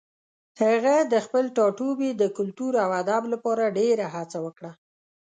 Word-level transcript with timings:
هغه 0.61 0.95
د 1.13 1.15
خپل 1.25 1.43
ټاټوبي 1.55 2.09
د 2.21 2.23
کلتور 2.37 2.73
او 2.83 2.89
ادب 3.01 3.23
لپاره 3.33 3.73
ډېره 3.79 4.05
هڅه 4.15 4.37
وکړه. 4.45 4.71